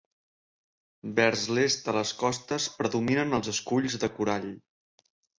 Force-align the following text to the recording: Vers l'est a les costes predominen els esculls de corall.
Vers 1.17 1.41
l'est 1.57 1.91
a 1.91 1.93
les 1.97 2.13
costes 2.21 2.65
predominen 2.77 3.37
els 3.39 3.49
esculls 3.53 3.99
de 4.05 4.09
corall. 4.15 4.49